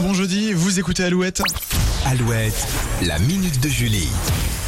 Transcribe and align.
Bon 0.00 0.14
jeudi, 0.14 0.52
vous 0.52 0.78
écoutez 0.78 1.02
Alouette. 1.02 1.42
Alouette, 2.06 2.68
la 3.02 3.18
minute 3.18 3.60
de 3.60 3.68
Julie. 3.68 4.08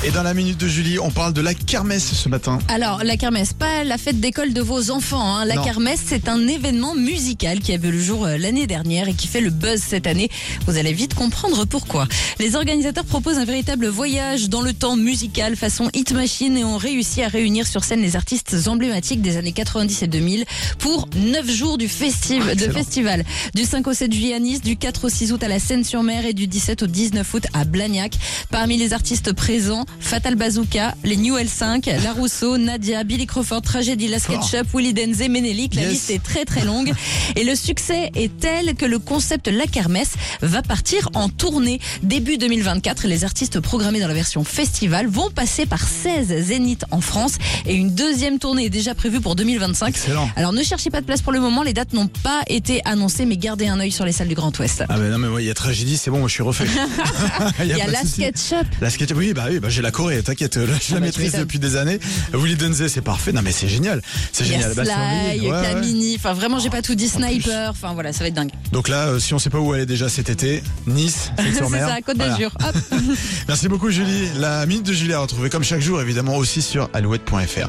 Et 0.03 0.11
dans 0.13 0.23
la 0.23 0.33
minute 0.33 0.57
de 0.57 0.67
Julie, 0.67 0.99
on 0.99 1.11
parle 1.11 1.35
de 1.35 1.43
la 1.43 1.53
kermesse 1.53 2.15
ce 2.15 2.31
matin. 2.31 2.59
Alors, 2.69 3.05
la 3.05 3.19
kermesse, 3.19 3.53
pas 3.53 3.85
la 3.85 3.99
fête 3.99 4.19
d'école 4.19 4.55
de 4.55 4.63
vos 4.63 4.91
enfants. 4.91 5.37
hein. 5.37 5.45
La 5.45 5.57
Non. 5.57 5.63
kermesse, 5.63 6.01
c'est 6.07 6.27
un 6.27 6.49
événement 6.49 6.95
musical 6.95 7.61
qui 7.61 7.75
a 7.75 7.77
vu 7.77 7.91
le 7.93 8.01
jour 8.01 8.25
euh, 8.25 8.39
l'année 8.39 8.67
dernière 8.67 9.09
et 9.09 9.13
qui 9.13 9.27
fait 9.27 9.43
le 9.43 9.51
buzz 9.51 9.79
cette 9.87 10.07
année. 10.07 10.31
Vous 10.67 10.79
allez 10.79 10.95
vite 10.95 11.13
comprendre 11.13 11.67
pourquoi. 11.67 12.09
Les 12.39 12.57
organisateurs 12.57 13.05
proposent 13.05 13.37
un 13.37 13.45
véritable 13.45 13.89
voyage 13.89 14.49
dans 14.49 14.63
le 14.63 14.73
temps 14.73 14.97
musical 14.97 15.55
façon 15.55 15.91
Hit 15.93 16.13
Machine 16.13 16.57
et 16.57 16.65
ont 16.65 16.79
réussi 16.79 17.23
à 17.23 17.29
réunir 17.29 17.67
sur 17.67 17.85
scène 17.85 18.01
les 18.01 18.17
artistes 18.17 18.57
emblématiques 18.69 19.21
des 19.21 19.37
années 19.37 19.53
90 19.53 20.03
et 20.03 20.07
2000 20.07 20.47
pour 20.79 21.11
9 21.15 21.51
jours 21.51 21.77
du 21.77 21.85
de 21.85 21.91
festival. 21.91 23.25
Du 23.55 23.65
5 23.67 23.87
au 23.87 23.93
7 23.93 24.11
juillet 24.15 24.33
à 24.35 24.39
Nice, 24.39 24.63
du 24.63 24.79
4 24.79 25.05
au 25.05 25.09
6 25.11 25.33
août 25.33 25.43
à 25.45 25.49
la 25.49 25.59
Seine-sur-Mer 25.59 26.25
et 26.25 26.33
du 26.33 26.47
17 26.47 26.85
au 26.85 26.87
19 26.87 27.35
août 27.35 27.45
à 27.53 27.67
Blagnac. 27.67 28.15
Parmi 28.51 28.79
les 28.79 28.95
artistes 28.95 29.35
présents, 29.35 29.85
Fatal 29.99 30.35
Bazooka, 30.35 30.95
les 31.05 31.17
New 31.17 31.37
L5, 31.37 32.03
La 32.03 32.13
Rousseau, 32.13 32.59
Nadia, 32.59 33.05
Billy 33.05 33.27
Crawford, 33.27 33.63
Tragédie, 33.63 34.09
La. 34.09 34.19
SketchUp, 34.19 34.67
Willy 34.75 34.93
Denze, 34.95 35.29
Menelik. 35.29 35.75
La 35.75 35.83
Yes. 35.83 35.91
liste 35.93 36.11
est 36.11 36.23
très 36.23 36.45
très 36.45 36.65
longue. 36.65 36.93
Et 37.37 37.45
le 37.45 37.55
succès 37.55 38.11
est 38.15 38.31
tel 38.39 38.75
que 38.75 38.85
le 38.87 38.99
concept 38.99 39.49
La 39.49 39.67
Kermesse 39.67 40.13
va 40.43 40.63
partir 40.63 41.09
en 41.15 41.29
tournée 41.29 41.81
début 42.03 42.39
2024. 42.39 43.07
Les 43.07 43.25
artistes 43.25 43.61
programmés 43.61 44.01
dans 44.01 44.09
la 44.09 44.15
version 44.15 44.45
festival 44.45 45.07
vont 45.07 45.31
passer 45.31 45.67
par 45.67 45.81
16 45.87 46.45
zéniths 46.45 46.85
en 46.91 47.01
France 47.01 47.35
et 47.67 47.75
une 47.75 47.95
deuxième 47.95 48.39
tournée 48.39 48.65
est 48.67 48.71
déjà 48.71 48.95
prévue 48.95 49.21
pour 49.21 49.37
2025. 49.37 49.89
Excellent. 49.89 50.29
Alors 50.37 50.53
ne 50.53 50.63
cherchez 50.63 50.91
pas 50.91 51.01
de 51.01 51.07
place 51.07 51.23
pour 51.23 51.33
le 51.33 51.41
moment, 51.41 51.63
les 51.63 51.73
dates 51.73 51.93
n'ont 51.93 52.09
pas 52.09 52.43
été 52.49 52.81
annoncées, 52.85 53.27
mais 53.27 53.37
gardez 53.37 53.69
un 53.69 53.79
œil 53.81 53.93
sur 53.93 54.05
les 54.05 54.13
salles 54.13 54.29
du 54.29 54.35
Grand 54.35 54.57
Ouest. 54.59 54.83
Ah 54.89 54.99
ben 54.99 55.11
non 55.11 55.19
mais 55.19 55.29
ouais, 55.29 55.45
il 55.45 55.47
y 55.47 55.51
a 55.51 55.55
tragédie, 55.55 55.97
c'est 55.97 56.11
bon, 56.11 56.19
moi 56.19 56.29
je 56.29 56.35
suis 56.35 56.43
refait. 56.43 56.67
Il 57.61 57.67
y 57.67 57.73
a 57.73 57.79
pas 57.79 57.87
de 57.87 57.93
la. 57.93 58.05
SketchUp. 58.05 58.67
La 58.81 58.91
sketch, 58.91 59.11
oui, 59.15 59.33
bah 59.33 59.47
oui, 59.51 59.59
bah 59.61 59.69
j'ai 59.69 59.80
la 59.83 59.91
Corée, 59.91 60.23
t'inquiète, 60.23 60.57
là, 60.57 60.65
je 60.65 60.95
la 60.95 61.01
bah, 61.01 61.11
tu 61.11 61.21
maîtrise 61.21 61.41
depuis 61.41 61.59
des 61.59 61.77
années. 61.77 61.99
Willy 62.33 62.57
Denze, 62.57 62.87
c'est 62.89 63.01
parfait. 63.01 63.33
Non 63.33 63.43
mais 63.43 63.53
c'est 63.53 63.69
génial, 63.69 64.03
c'est 64.33 64.45
génial. 64.45 64.73
Bah, 64.75 64.83
c'est 64.85 64.93
Sly. 64.93 65.41
Ouais, 65.41 65.53
ouais. 65.53 65.63
Camini, 65.63 66.17
enfin 66.17 66.33
vraiment 66.33 66.59
j'ai 66.59 66.71
pas 66.71 66.83
tout 66.83 66.95
dit. 66.95 67.09
Sniper, 67.09 67.71
enfin 67.71 67.95
voilà, 67.95 68.13
ça 68.13 68.21
va 68.21 68.29
être 68.29 68.35
dingue. 68.35 68.51
Donc 68.73 68.89
là, 68.89 69.09
euh, 69.09 69.19
si 69.19 69.35
on 69.35 69.39
sait 69.39 69.51
pas 69.51 69.59
où 69.59 69.73
aller 69.73 69.87
déjà 69.87 70.09
cet 70.09 70.31
été, 70.31 70.63
Nice, 70.87 71.31
C'est 71.39 71.79
ça, 71.79 72.01
Côte 72.05 72.19
d'Azur. 72.19 72.53
Merci 73.49 73.69
beaucoup 73.69 73.91
Julie. 73.91 74.29
La 74.39 74.65
minute 74.67 74.87
de 74.87 74.93
Julie 74.93 75.13
à 75.13 75.21
retrouver 75.21 75.51
comme 75.51 75.65
chaque 75.65 75.81
jour 75.81 76.01
évidemment 76.01 76.37
aussi 76.37 76.63
sur 76.63 76.89
alouette.fr. 76.93 77.69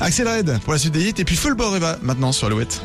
Axel 0.00 0.28
Red 0.28 0.58
pour 0.60 0.72
la 0.72 0.78
suite 0.78 0.92
des 0.92 1.08
hits 1.08 1.14
et 1.18 1.24
puis 1.24 1.36
Full 1.36 1.54
Ball 1.54 1.76
Eva 1.76 1.98
maintenant 2.02 2.32
sur 2.32 2.46
Alouette. 2.46 2.80